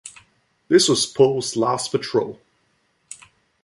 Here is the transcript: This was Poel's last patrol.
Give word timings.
This 0.67 0.89
was 0.89 1.05
Poel's 1.05 1.55
last 1.55 1.91
patrol. 1.91 2.39